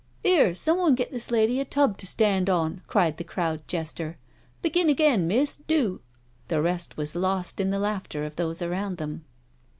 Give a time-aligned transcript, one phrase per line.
[0.25, 4.17] "'Ere, someone, get this lady a tub to stand on," cried the crowd jester,"
[4.63, 5.27] begin again.
[5.27, 6.01] Miss, do...."
[6.47, 9.25] The rest was lost in the laughter of those round them.